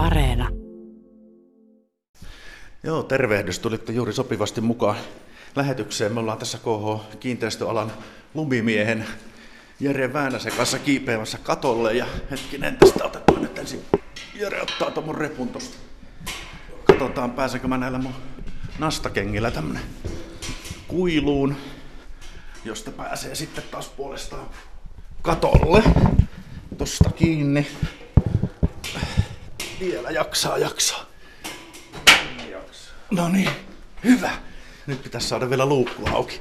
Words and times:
Areena. 0.00 0.48
Joo, 2.82 3.02
tervehdys. 3.02 3.58
Tulitte 3.58 3.92
juuri 3.92 4.12
sopivasti 4.12 4.60
mukaan 4.60 4.96
lähetykseen. 5.56 6.12
Me 6.12 6.20
ollaan 6.20 6.38
tässä 6.38 6.58
KH 6.58 7.18
Kiinteistöalan 7.20 7.92
lumimiehen 8.34 9.06
Jere 9.80 10.12
Väänäsen 10.12 10.52
kanssa 10.56 10.78
kiipeämässä 10.78 11.38
katolle. 11.38 11.94
Ja 11.94 12.06
hetkinen, 12.30 12.76
tästä 12.76 13.04
otetaan 13.04 13.42
nyt 13.42 13.58
ensin. 13.58 13.84
Jere 14.34 14.62
ottaa 14.62 14.90
tuon 14.90 15.14
repun 15.14 15.48
tosta. 15.48 15.76
Katsotaan, 16.84 17.30
pääsenkö 17.30 17.68
mä 17.68 17.78
näillä 17.78 17.98
mun 17.98 18.14
nastakengillä 18.78 19.50
tämmönen 19.50 19.82
kuiluun, 20.88 21.56
josta 22.64 22.90
pääsee 22.90 23.34
sitten 23.34 23.64
taas 23.70 23.88
puolestaan 23.88 24.48
katolle. 25.22 25.82
Tosta 26.78 27.10
kiinni. 27.10 27.66
Vielä 29.80 30.10
jaksaa, 30.10 30.58
jaksaa. 30.58 31.06
No 33.10 33.28
niin, 33.28 33.50
hyvä. 34.04 34.30
Nyt 34.86 35.02
pitäisi 35.02 35.28
saada 35.28 35.50
vielä 35.50 35.66
luukku 35.66 36.08
auki. 36.08 36.40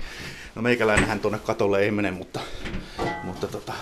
No 0.56 0.62
meikäläinenhän 0.62 1.20
tuonne 1.20 1.40
katolle 1.40 1.80
ei 1.80 1.92
mene, 1.92 2.12
mutta, 2.12 2.40
mutta 3.24 3.48
tota, 3.48 3.74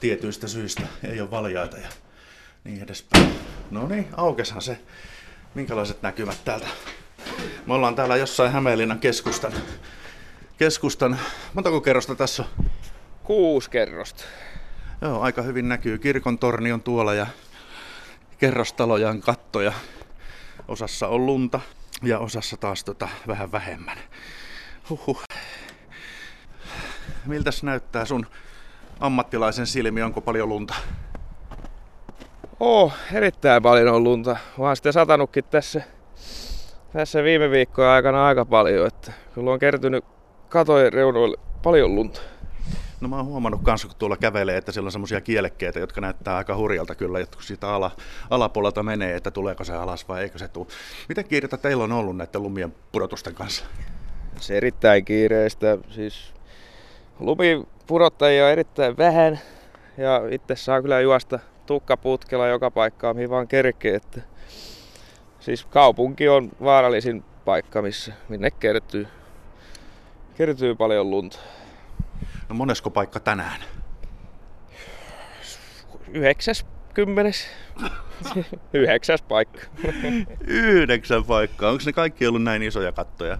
tietyistä 0.00 0.48
syistä 0.48 0.82
ei 1.04 1.20
ole 1.20 1.30
valjaita 1.30 1.78
ja 1.78 1.88
niin 2.64 2.82
edespäin. 2.82 3.34
No 3.70 3.88
niin, 3.88 4.08
aukeshan 4.16 4.62
se. 4.62 4.78
Minkälaiset 5.54 6.02
näkymät 6.02 6.44
täältä? 6.44 6.66
Me 7.66 7.74
ollaan 7.74 7.94
täällä 7.94 8.16
jossain 8.16 8.52
Hämeenlinnan 8.52 8.98
keskustan. 8.98 9.52
Keskustan, 10.58 11.18
montako 11.54 11.80
kerrosta 11.80 12.14
tässä 12.14 12.42
on? 12.42 12.66
Kuusi 13.22 13.70
kerrosta. 13.70 14.24
Joo, 15.00 15.20
aika 15.20 15.42
hyvin 15.42 15.68
näkyy. 15.68 15.98
Kirkon 15.98 16.38
torni 16.38 16.72
on 16.72 16.82
tuolla 16.82 17.14
ja 17.14 17.26
kerrostaloja 18.42 19.08
on 19.08 19.20
kattoja. 19.20 19.72
Osassa 20.68 21.08
on 21.08 21.26
lunta 21.26 21.60
ja 22.02 22.18
osassa 22.18 22.56
taas 22.56 22.84
tota 22.84 23.08
vähän 23.26 23.52
vähemmän. 23.52 23.98
Huhhuh. 24.90 25.22
Miltäs 27.26 27.62
näyttää 27.62 28.04
sun 28.04 28.26
ammattilaisen 29.00 29.66
silmi? 29.66 30.02
Onko 30.02 30.20
paljon 30.20 30.48
lunta? 30.48 30.74
Oh, 32.60 32.94
erittäin 33.12 33.62
paljon 33.62 33.94
on 33.94 34.04
lunta. 34.04 34.36
Vaan 34.58 34.76
sitten 34.76 34.92
satanutkin 34.92 35.44
tässä, 35.44 35.82
tässä 36.92 37.22
viime 37.22 37.50
viikkojen 37.50 37.90
aikana 37.90 38.26
aika 38.26 38.44
paljon. 38.44 38.86
Että 38.86 39.12
kyllä 39.34 39.52
on 39.52 39.58
kertynyt 39.58 40.04
katojen 40.48 40.92
reunoille 40.92 41.36
paljon 41.62 41.94
lunta. 41.94 42.20
No 43.02 43.08
mä 43.08 43.16
oon 43.16 43.26
huomannut 43.26 43.60
kanssa, 43.62 43.88
kun 43.88 43.96
tuolla 43.98 44.16
kävelee, 44.16 44.56
että 44.56 44.72
siellä 44.72 44.88
on 44.88 44.92
semmoisia 44.92 45.20
kielekkeitä, 45.20 45.78
jotka 45.78 46.00
näyttää 46.00 46.36
aika 46.36 46.56
hurjalta 46.56 46.94
kyllä, 46.94 47.20
että 47.20 47.36
kun 47.36 47.44
siitä 47.44 47.74
ala, 47.74 47.90
alapuolelta 48.30 48.82
menee, 48.82 49.16
että 49.16 49.30
tuleeko 49.30 49.64
se 49.64 49.72
alas 49.72 50.08
vai 50.08 50.22
eikö 50.22 50.38
se 50.38 50.48
tule. 50.48 50.66
Miten 51.08 51.24
kiirettä 51.24 51.56
teillä 51.56 51.84
on 51.84 51.92
ollut 51.92 52.16
näiden 52.16 52.42
lumien 52.42 52.74
pudotusten 52.92 53.34
kanssa? 53.34 53.64
Se 54.40 54.56
erittäin 54.56 55.04
kiireistä. 55.04 55.78
Siis 55.90 56.34
lumipudottajia 57.20 58.44
on 58.44 58.52
erittäin 58.52 58.96
vähän 58.96 59.40
ja 59.98 60.22
itse 60.30 60.56
saa 60.56 60.82
kyllä 60.82 61.00
juosta 61.00 61.38
tukkaputkella 61.66 62.46
joka 62.48 62.70
paikkaan, 62.70 63.16
mihin 63.16 63.30
vaan 63.30 63.48
kerkee. 63.48 63.94
Että 63.94 64.20
siis 65.40 65.64
kaupunki 65.64 66.28
on 66.28 66.50
vaarallisin 66.64 67.24
paikka, 67.44 67.82
missä 67.82 68.12
minne 68.28 68.50
kertyy, 68.50 69.06
kertyy 70.34 70.74
paljon 70.74 71.10
lunta. 71.10 71.38
No 72.52 72.56
monesko 72.56 72.90
paikka 72.90 73.20
tänään? 73.20 73.60
Yhdeksäs, 76.08 76.66
kymmenes, 76.94 77.46
yhdeksäs 78.72 79.22
paikka. 79.22 79.60
Yhdeksän 80.46 81.24
paikkaa. 81.24 81.70
Onko 81.70 81.82
ne 81.86 81.92
kaikki 81.92 82.26
ollut 82.26 82.42
näin 82.42 82.62
isoja 82.62 82.92
kattoja? 82.92 83.38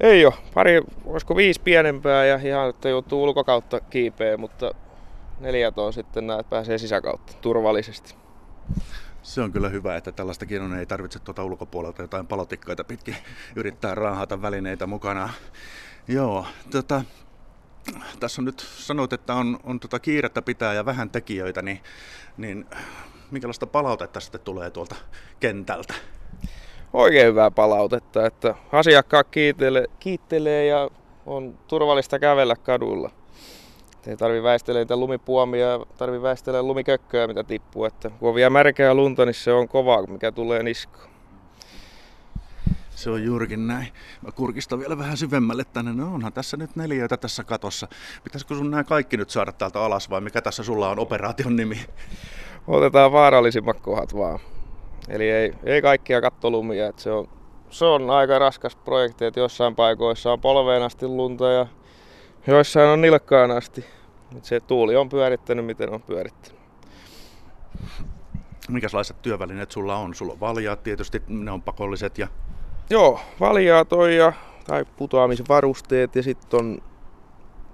Ei 0.00 0.26
ole. 0.26 0.34
Pari, 0.54 0.82
olisiko 1.04 1.36
viisi 1.36 1.60
pienempää 1.60 2.24
ja 2.24 2.40
ihan, 2.42 2.70
että 2.70 2.88
joutuu 2.88 3.22
ulkokautta 3.22 3.80
kiipeä, 3.80 4.36
mutta 4.36 4.70
neljät 5.40 5.78
on 5.78 5.92
sitten 5.92 6.26
näet 6.26 6.50
pääsee 6.50 6.78
sisäkautta 6.78 7.32
turvallisesti. 7.40 8.14
Se 9.22 9.40
on 9.40 9.52
kyllä 9.52 9.68
hyvä, 9.68 9.96
että 9.96 10.12
tällaistakin 10.12 10.62
on, 10.62 10.78
ei 10.78 10.86
tarvitse 10.86 11.18
tuota 11.18 11.44
ulkopuolelta 11.44 12.02
jotain 12.02 12.26
palotikkaita 12.26 12.84
pitkin 12.84 13.16
yrittää 13.56 13.94
raahata 13.94 14.42
välineitä 14.42 14.86
mukana. 14.86 15.30
Joo, 16.08 16.46
tota, 16.70 17.04
tässä 18.20 18.42
on 18.42 18.44
nyt 18.44 18.60
sanoit, 18.60 19.12
että 19.12 19.34
on, 19.34 19.58
on 19.64 19.80
tota 19.80 19.98
kiirettä 19.98 20.42
pitää 20.42 20.74
ja 20.74 20.84
vähän 20.84 21.10
tekijöitä, 21.10 21.62
niin, 21.62 21.80
niin 22.36 22.66
minkälaista 23.30 23.66
palautetta 23.66 24.20
sitten 24.20 24.40
tulee 24.40 24.70
tuolta 24.70 24.94
kentältä? 25.40 25.94
Oikein 26.92 27.26
hyvää 27.26 27.50
palautetta, 27.50 28.26
että 28.26 28.54
asiakkaat 28.72 29.26
kiittelee, 29.30 29.86
kiittelee 30.00 30.66
ja 30.66 30.90
on 31.26 31.58
turvallista 31.68 32.18
kävellä 32.18 32.56
kadulla. 32.56 33.10
Ei 34.06 34.16
tarvi 34.16 34.42
väistellä 34.42 34.80
niitä 34.80 34.96
lumipuomia, 34.96 35.80
tarvi 35.98 36.22
väistellä 36.22 36.62
lumikökköä, 36.62 37.26
mitä 37.26 37.44
tippuu. 37.44 37.84
Että 37.84 38.10
kun 38.10 38.28
on 38.28 38.34
vielä 38.34 38.50
märkää 38.50 38.94
lunta, 38.94 39.24
niin 39.24 39.34
se 39.34 39.52
on 39.52 39.68
kovaa, 39.68 40.06
mikä 40.06 40.32
tulee 40.32 40.62
niskoon. 40.62 41.13
Se 42.94 43.10
on 43.10 43.24
juurikin 43.24 43.66
näin. 43.66 43.88
Mä 44.22 44.32
kurkistan 44.32 44.78
vielä 44.78 44.98
vähän 44.98 45.16
syvemmälle 45.16 45.64
tänne. 45.64 45.92
No 45.92 46.14
onhan 46.14 46.32
tässä 46.32 46.56
nyt 46.56 46.76
neljöitä 46.76 47.16
tässä 47.16 47.44
katossa. 47.44 47.88
Pitäisikö 48.24 48.54
sun 48.54 48.70
nämä 48.70 48.84
kaikki 48.84 49.16
nyt 49.16 49.30
saada 49.30 49.52
täältä 49.52 49.80
alas 49.80 50.10
vai 50.10 50.20
mikä 50.20 50.42
tässä 50.42 50.62
sulla 50.62 50.90
on 50.90 50.98
operaation 50.98 51.56
nimi? 51.56 51.86
Otetaan 52.66 53.12
vaarallisimmat 53.12 53.80
kohdat 53.80 54.14
vaan. 54.14 54.38
Eli 55.08 55.30
ei, 55.30 55.54
ei 55.64 55.82
kaikkia 55.82 56.20
kattolumia. 56.20 56.86
Että 56.86 57.02
se, 57.02 57.10
on, 57.10 57.28
se 57.70 57.84
on 57.84 58.10
aika 58.10 58.38
raskas 58.38 58.76
projekti, 58.76 59.24
että 59.24 59.40
jossain 59.40 59.76
paikoissa 59.76 60.32
on 60.32 60.40
polveen 60.40 60.82
asti 60.82 61.06
lunta 61.06 61.50
ja 61.50 61.66
joissain 62.46 62.88
on 62.88 63.00
nilkkaan 63.00 63.50
asti. 63.50 63.84
Et 64.36 64.44
se 64.44 64.60
tuuli 64.60 64.96
on 64.96 65.08
pyörittänyt, 65.08 65.66
miten 65.66 65.90
on 65.90 66.02
pyörittänyt. 66.02 66.60
Minkälaiset 68.68 69.22
työvälineet 69.22 69.72
sulla 69.72 69.96
on? 69.96 70.14
Sulla 70.14 70.32
on 70.32 70.40
valjaat 70.40 70.82
tietysti, 70.82 71.22
ne 71.28 71.50
on 71.50 71.62
pakolliset 71.62 72.18
ja 72.18 72.28
Joo, 72.90 73.20
valjaat 73.40 73.92
on 73.92 74.14
ja, 74.14 74.32
tai 74.66 74.84
putoamisvarusteet 74.96 76.16
ja 76.16 76.22
sitten 76.22 76.60
on 76.60 76.78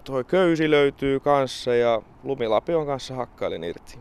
toi 0.05 0.25
köysi 0.25 0.71
löytyy 0.71 1.21
kanssa 1.21 1.75
ja 1.75 2.03
lumilapi 2.23 2.75
on 2.75 2.87
kanssa 2.87 3.15
hakkailin 3.15 3.65
irti. 3.65 3.99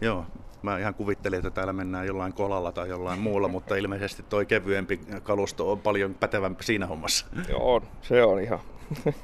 Joo, 0.00 0.24
mä 0.62 0.78
ihan 0.78 0.94
kuvittelin, 0.94 1.38
että 1.38 1.50
täällä 1.50 1.72
mennään 1.72 2.06
jollain 2.06 2.32
kolalla 2.32 2.72
tai 2.72 2.88
jollain 2.88 3.18
muulla, 3.18 3.48
mutta 3.48 3.76
ilmeisesti 3.76 4.22
toi 4.22 4.46
kevyempi 4.46 5.00
kalusto 5.22 5.72
on 5.72 5.80
paljon 5.80 6.14
pätevämpi 6.14 6.64
siinä 6.64 6.86
hommassa. 6.86 7.26
Joo, 7.48 7.82
se 8.02 8.24
on 8.24 8.40
ihan. 8.40 8.58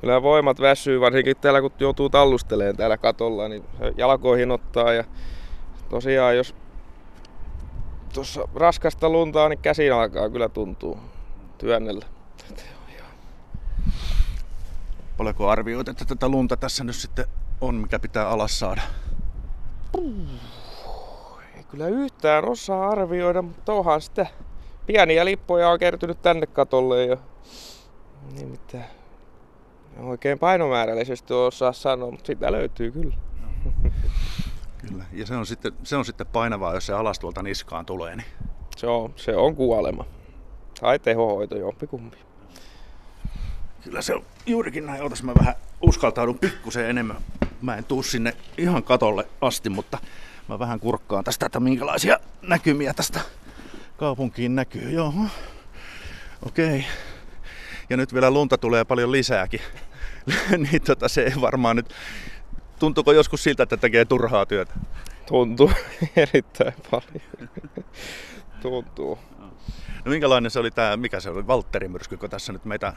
Kyllä 0.00 0.22
voimat 0.22 0.60
väsyy, 0.60 1.00
varsinkin 1.00 1.36
täällä 1.36 1.60
kun 1.60 1.70
joutuu 1.80 2.10
tallusteleen 2.10 2.76
täällä 2.76 2.96
katolla, 2.96 3.48
niin 3.48 3.64
jalkoihin 3.96 4.50
ottaa 4.50 4.92
ja 4.92 5.04
tosiaan 5.88 6.36
jos 6.36 6.54
tuossa 8.12 8.48
raskasta 8.54 9.08
luntaa, 9.08 9.48
niin 9.48 9.58
käsin 9.58 9.92
alkaa 9.94 10.30
kyllä 10.30 10.48
tuntuu 10.48 10.98
työnnellä. 11.58 12.06
Paljonko 15.16 15.48
arvioit, 15.48 15.88
että 15.88 16.04
tätä 16.04 16.28
lunta 16.28 16.56
tässä 16.56 16.84
nyt 16.84 16.96
sitten 16.96 17.24
on, 17.60 17.74
mikä 17.74 17.98
pitää 17.98 18.28
alas 18.28 18.58
saada? 18.58 18.82
Ei 21.56 21.64
kyllä 21.68 21.88
yhtään 21.88 22.48
osaa 22.48 22.90
arvioida, 22.90 23.42
mutta 23.42 23.72
onhan 23.72 24.00
sitä 24.00 24.26
pieniä 24.86 25.24
lippoja 25.24 25.68
on 25.68 25.78
kertynyt 25.78 26.22
tänne 26.22 26.46
katolle 26.46 27.04
ja 27.04 27.16
niin 28.32 28.48
mitä 28.48 28.78
oikein 30.02 30.38
painomäärällisesti 30.38 31.34
osaa 31.34 31.72
sanoa, 31.72 32.10
mutta 32.10 32.26
sitä 32.26 32.52
löytyy 32.52 32.92
kyllä. 32.92 33.14
Kyllä, 34.88 35.04
ja 35.12 35.26
se 35.26 35.36
on 35.36 35.46
sitten, 35.46 35.72
se 35.82 35.96
on 35.96 36.04
sitten 36.04 36.26
painavaa, 36.26 36.74
jos 36.74 36.86
se 36.86 36.92
alas 36.92 37.18
tuolta 37.18 37.42
niskaan 37.42 37.86
tulee. 37.86 38.16
Niin... 38.16 38.26
Se, 38.76 38.86
on, 38.86 39.12
se 39.16 39.36
on 39.36 39.56
kuolema. 39.56 40.04
Tai 40.80 40.98
tehohoito, 40.98 41.56
jompikumpi. 41.56 42.16
Kyllä 43.84 44.02
se 44.02 44.14
on 44.14 44.24
juurikin 44.46 44.86
näin. 44.86 45.02
Otas 45.02 45.22
mä 45.22 45.32
vähän 45.38 45.54
uskaltaudun 45.80 46.38
pikkusen 46.38 46.90
enemmän. 46.90 47.16
Mä 47.62 47.76
en 47.76 47.84
tuu 47.84 48.02
sinne 48.02 48.36
ihan 48.58 48.82
katolle 48.82 49.28
asti, 49.40 49.70
mutta 49.70 49.98
mä 50.48 50.58
vähän 50.58 50.80
kurkkaan 50.80 51.24
tästä, 51.24 51.46
että 51.46 51.60
minkälaisia 51.60 52.18
näkymiä 52.42 52.94
tästä 52.94 53.20
kaupunkiin 53.96 54.54
näkyy. 54.54 54.90
Joo. 54.90 55.14
Okei. 56.42 56.78
Okay. 56.78 56.90
Ja 57.90 57.96
nyt 57.96 58.14
vielä 58.14 58.30
lunta 58.30 58.58
tulee 58.58 58.84
paljon 58.84 59.12
lisääkin. 59.12 59.60
niin 60.70 60.82
tota, 60.82 61.08
se 61.08 61.22
ei 61.22 61.40
varmaan 61.40 61.76
nyt 61.76 61.94
Tuntuuko 62.78 63.12
joskus 63.12 63.42
siltä, 63.42 63.62
että 63.62 63.76
tekee 63.76 64.04
turhaa 64.04 64.46
työtä? 64.46 64.74
Tuntuu 65.26 65.70
erittäin 66.16 66.74
paljon. 66.90 67.50
Tuntuu. 68.62 69.18
No 70.04 70.10
minkälainen 70.10 70.50
se 70.50 70.58
oli 70.58 70.70
tämä, 70.70 70.96
mikä 70.96 71.20
se 71.20 71.30
oli, 71.30 71.46
Valtteri 71.46 71.88
myrsky, 71.88 72.16
kun 72.16 72.30
tässä 72.30 72.52
nyt 72.52 72.64
meitä 72.64 72.92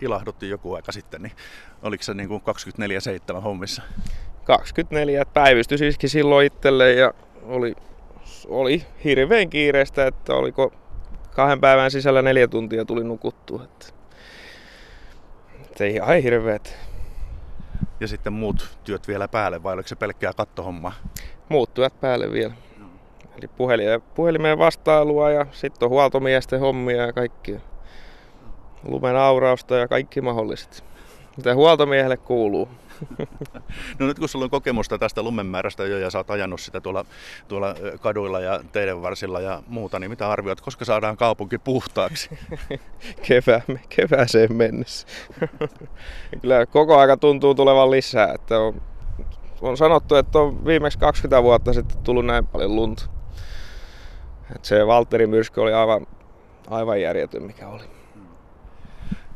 ilahdutti 0.00 0.48
joku 0.48 0.74
aika 0.74 0.92
sitten, 0.92 1.22
niin 1.22 1.32
oliko 1.82 2.02
se 2.02 2.14
niin 2.14 2.28
kuin 2.28 2.42
24-7 3.36 3.40
hommissa? 3.40 3.82
24, 4.44 5.24
päivystys 5.24 5.80
iski 5.82 6.08
silloin 6.08 6.46
itselle 6.46 6.92
ja 6.92 7.14
oli, 7.42 7.74
oli 8.48 8.86
hirveän 9.04 9.50
kiireistä, 9.50 10.06
että 10.06 10.34
oliko 10.34 10.72
kahden 11.34 11.60
päivän 11.60 11.90
sisällä 11.90 12.22
neljä 12.22 12.48
tuntia 12.48 12.84
tuli 12.84 13.04
nukuttua. 13.04 13.64
Että, 13.64 13.86
että 15.64 15.84
ei 15.84 15.94
ihan 15.94 16.22
hirveet. 16.22 16.76
Ja 18.00 18.08
sitten 18.08 18.32
muut 18.32 18.78
työt 18.84 19.08
vielä 19.08 19.28
päälle, 19.28 19.62
vai 19.62 19.74
oliko 19.74 19.88
se 19.88 19.96
pelkkää 19.96 20.32
kattohommaa? 20.32 20.92
Muut 21.48 21.74
työt 21.74 22.00
päälle 22.00 22.32
vielä. 22.32 22.54
Eli 23.38 23.48
puhelin, 23.48 24.02
puhelimeen 24.14 24.58
vastailua 24.58 25.30
ja 25.30 25.46
sitten 25.52 25.86
on 25.86 25.90
huoltomiesten 25.90 26.60
hommia 26.60 27.06
ja 27.06 27.12
kaikki. 27.12 27.60
Lumen 28.82 29.16
aurausta 29.16 29.76
ja 29.76 29.88
kaikki 29.88 30.20
mahdolliset. 30.20 30.84
Mitä 31.36 31.54
huoltomiehelle 31.54 32.16
kuuluu. 32.16 32.68
No 33.98 34.06
nyt 34.06 34.18
kun 34.18 34.28
sulla 34.28 34.44
on 34.44 34.50
kokemusta 34.50 34.98
tästä 34.98 35.22
lumenmäärästä 35.22 35.84
jo 35.84 35.98
ja 35.98 36.10
sä 36.10 36.18
oot 36.18 36.30
ajanut 36.30 36.60
sitä 36.60 36.80
tuolla, 36.80 37.04
tuolla 37.48 37.74
kaduilla 38.00 38.40
ja 38.40 38.60
teidän 38.72 39.02
varsilla 39.02 39.40
ja 39.40 39.62
muuta, 39.66 39.98
niin 39.98 40.10
mitä 40.10 40.30
arvioit, 40.30 40.60
koska 40.60 40.84
saadaan 40.84 41.16
kaupunki 41.16 41.58
puhtaaksi? 41.58 42.30
Kevää, 43.28 43.60
kevääseen 43.88 44.56
mennessä. 44.56 45.06
Kyllä 46.40 46.66
koko 46.66 46.98
aika 46.98 47.16
tuntuu 47.16 47.54
tulevan 47.54 47.90
lisää. 47.90 48.32
Että 48.34 48.58
on, 48.58 48.82
on 49.60 49.76
sanottu, 49.76 50.14
että 50.14 50.38
on 50.38 50.66
viimeksi 50.66 50.98
20 50.98 51.42
vuotta 51.42 51.72
sitten 51.72 51.98
tullut 51.98 52.26
näin 52.26 52.46
paljon 52.46 52.76
lunta. 52.76 53.04
Että 54.56 54.68
se 54.68 54.86
Valtteri 54.86 55.26
myrsky 55.26 55.60
oli 55.60 55.72
aivan, 55.72 56.06
aivan 56.70 57.00
järjetön, 57.00 57.42
mikä 57.42 57.68
oli. 57.68 57.84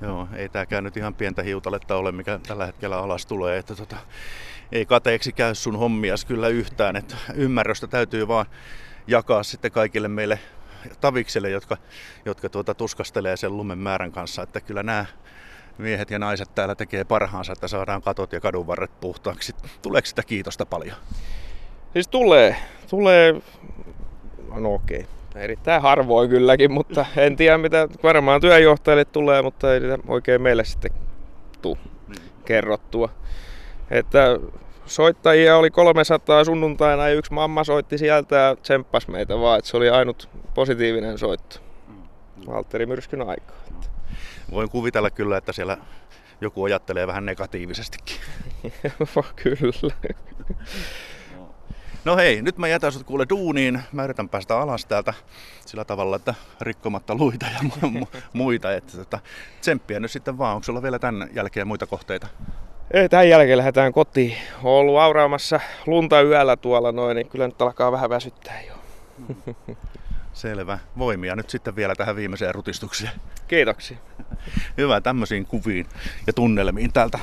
Joo, 0.02 0.28
ei 0.36 0.48
tääkään 0.48 0.84
nyt 0.84 0.96
ihan 0.96 1.14
pientä 1.14 1.42
hiutaletta 1.42 1.96
ole, 1.96 2.12
mikä 2.12 2.40
tällä 2.48 2.66
hetkellä 2.66 2.98
alas 2.98 3.26
tulee. 3.26 3.58
Että 3.58 3.74
tota, 3.74 3.96
ei 4.72 4.86
kateeksi 4.86 5.32
käy 5.32 5.54
sun 5.54 5.78
hommias 5.78 6.24
kyllä 6.24 6.48
yhtään. 6.48 6.96
Että 6.96 7.16
ymmärrystä 7.34 7.86
täytyy 7.86 8.28
vaan 8.28 8.46
jakaa 9.06 9.42
sitten 9.42 9.72
kaikille 9.72 10.08
meille 10.08 10.38
tavikselle, 11.00 11.50
jotka, 11.50 11.76
jotka 12.24 12.48
tuota, 12.48 12.74
tuskastelee 12.74 13.36
sen 13.36 13.56
lumen 13.56 13.78
määrän 13.78 14.12
kanssa. 14.12 14.42
Että 14.42 14.60
kyllä 14.60 14.82
nämä 14.82 15.06
miehet 15.78 16.10
ja 16.10 16.18
naiset 16.18 16.54
täällä 16.54 16.74
tekee 16.74 17.04
parhaansa, 17.04 17.52
että 17.52 17.68
saadaan 17.68 18.02
katot 18.02 18.32
ja 18.32 18.40
kadunvarret 18.40 19.00
puhtaaksi. 19.00 19.54
Tuleeko 19.82 20.06
sitä 20.06 20.22
kiitosta 20.22 20.66
paljon? 20.66 20.96
Siis 21.92 22.08
tulee. 22.08 22.56
Tulee, 22.90 23.42
no 24.48 24.74
okei. 24.74 25.00
Okay 25.00 25.19
Erittäin 25.34 25.82
harvoin 25.82 26.30
kylläkin, 26.30 26.72
mutta 26.72 27.06
en 27.16 27.36
tiedä 27.36 27.58
mitä 27.58 27.88
varmaan 28.02 28.40
työjohtajille 28.40 29.04
tulee, 29.04 29.42
mutta 29.42 29.74
ei 29.74 29.80
oikein 30.08 30.42
meille 30.42 30.64
sitten 30.64 30.90
tuu 31.62 31.78
niin. 32.08 32.22
kerrottua. 32.44 33.08
Että 33.90 34.38
soittajia 34.86 35.56
oli 35.56 35.70
300 35.70 36.44
sunnuntaina 36.44 37.08
ja 37.08 37.14
yksi 37.14 37.32
mamma 37.32 37.64
soitti 37.64 37.98
sieltä 37.98 38.36
ja 38.36 38.56
tsemppasi 38.56 39.10
meitä 39.10 39.38
vaan, 39.38 39.58
että 39.58 39.70
se 39.70 39.76
oli 39.76 39.90
ainut 39.90 40.28
positiivinen 40.54 41.18
soitto. 41.18 41.56
Valtteri 42.46 42.86
Myrskyn 42.86 43.28
aikaa. 43.28 43.56
Voin 44.50 44.70
kuvitella 44.70 45.10
kyllä, 45.10 45.36
että 45.36 45.52
siellä 45.52 45.76
joku 46.40 46.64
ajattelee 46.64 47.06
vähän 47.06 47.26
negatiivisestikin. 47.26 48.16
kyllä. 49.42 49.94
No 52.04 52.16
hei, 52.16 52.42
nyt 52.42 52.58
mä 52.58 52.68
jätän 52.68 52.92
sut 52.92 53.04
kuule 53.04 53.26
duuniin. 53.28 53.80
Mä 53.92 54.04
yritän 54.04 54.28
päästä 54.28 54.58
alas 54.58 54.84
täältä 54.84 55.14
sillä 55.66 55.84
tavalla, 55.84 56.16
että 56.16 56.34
rikkomatta 56.60 57.14
luita 57.14 57.46
ja 57.46 57.58
mu- 57.58 58.06
muita. 58.32 58.72
Että 58.74 58.96
tota, 58.96 59.18
tsemppiä 59.60 60.00
nyt 60.00 60.10
sitten 60.10 60.38
vaan. 60.38 60.54
Onko 60.54 60.64
sulla 60.64 60.82
vielä 60.82 60.98
tämän 60.98 61.28
jälkeen 61.32 61.66
muita 61.66 61.86
kohteita? 61.86 62.26
Ei, 62.90 63.08
tämän 63.08 63.28
jälkeen 63.28 63.58
lähdetään 63.58 63.92
kotiin. 63.92 64.36
Olen 64.62 64.80
ollut 64.80 64.98
auraamassa 64.98 65.60
lunta 65.86 66.22
yöllä 66.22 66.56
tuolla 66.56 66.92
noin, 66.92 67.14
niin 67.14 67.28
kyllä 67.28 67.46
nyt 67.46 67.62
alkaa 67.62 67.92
vähän 67.92 68.10
väsyttää 68.10 68.62
jo. 68.62 68.74
Selvä. 70.32 70.78
Voimia 70.98 71.36
nyt 71.36 71.50
sitten 71.50 71.76
vielä 71.76 71.94
tähän 71.94 72.16
viimeiseen 72.16 72.54
rutistukseen. 72.54 73.12
Kiitoksia. 73.48 73.96
Hyvä 74.76 75.00
tämmöisiin 75.00 75.46
kuviin 75.46 75.86
ja 76.26 76.32
tunnelmiin 76.32 76.92
täältä 76.92 77.18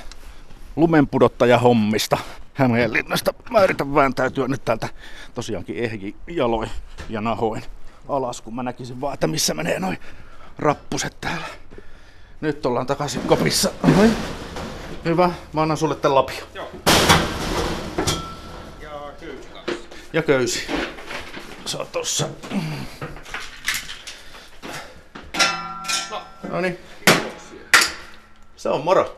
lumenpudottaja 0.76 1.58
hommista. 1.58 2.18
Hämeenlinnasta. 2.58 3.34
Mä 3.50 3.64
yritän 3.64 3.96
vääntäytyä 3.96 4.48
nyt 4.48 4.66
täältä 4.66 4.90
tosiaankin 5.34 5.78
ehji 5.78 6.16
jaloin 6.28 6.70
ja 7.10 7.22
nahoin 7.22 7.64
alas, 8.10 8.42
kun 8.42 8.56
mä 8.56 8.64
näkisin 8.64 9.02
vaan, 9.02 9.14
että 9.14 9.28
missä 9.28 9.54
menee 9.54 9.80
noin 9.80 9.98
rappuset 10.60 11.18
täällä. 11.22 11.46
Nyt 12.42 12.66
ollaan 12.66 12.88
takaisin 12.88 13.22
kopissa. 13.22 13.72
Oi. 14.00 14.10
Hyvä, 15.06 15.32
mä 15.54 15.62
annan 15.62 15.78
sulle 15.78 15.96
tän 15.96 16.16
lapio. 16.16 16.48
Joo. 16.54 16.70
Ja 18.82 19.10
köysi 19.20 19.48
Ja 20.14 20.22
köysi. 20.22 20.68
Se 21.66 21.78
on 21.78 21.88
tossa. 21.92 22.28
No. 26.12 26.22
Noniin. 26.50 26.78
Se 28.56 28.70
on 28.70 28.84
moro. 28.84 29.18